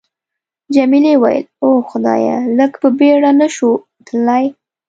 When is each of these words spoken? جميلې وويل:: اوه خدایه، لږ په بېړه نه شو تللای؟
جميلې 0.75 1.13
وويل:: 1.21 1.45
اوه 1.63 1.79
خدایه، 1.89 2.37
لږ 2.57 2.71
په 2.81 2.87
بېړه 2.97 3.31
نه 3.39 3.47
شو 3.55 3.71
تللای؟ 4.07 4.43